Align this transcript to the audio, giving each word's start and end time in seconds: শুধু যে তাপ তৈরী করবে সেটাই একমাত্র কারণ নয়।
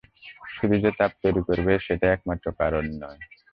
শুধু 0.53 0.75
যে 0.83 0.91
তাপ 0.99 1.11
তৈরী 1.21 1.41
করবে 1.47 1.73
সেটাই 1.85 2.13
একমাত্র 2.13 2.45
কারণ 2.59 2.83
নয়। 3.01 3.19